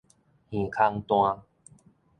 [0.49, 1.41] 耳空彈